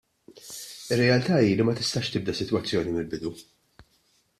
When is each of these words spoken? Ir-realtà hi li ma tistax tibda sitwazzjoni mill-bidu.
Ir-realtà 0.95 1.37
hi 1.43 1.53
li 1.59 1.67
ma 1.67 1.77
tistax 1.81 2.11
tibda 2.15 2.37
sitwazzjoni 2.41 2.97
mill-bidu. 2.97 3.39